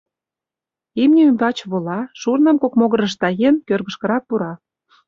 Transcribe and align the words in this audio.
Имне 1.03 1.21
ӱмбач 1.29 1.57
вола, 1.69 1.99
шурным 2.19 2.57
кок 2.61 2.73
могырыш 2.79 3.13
таен, 3.21 3.55
кӧргышкырак 3.67 4.23
пура. 4.29 4.53